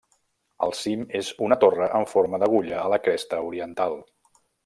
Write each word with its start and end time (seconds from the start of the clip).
El 0.67 0.71
cim 0.77 1.03
és 1.19 1.27
una 1.47 1.57
torre 1.65 1.91
en 1.99 2.09
forma 2.13 2.41
d'agulla 2.45 2.81
a 2.85 2.89
la 2.95 3.01
cresta 3.09 3.45
oriental. 3.51 3.97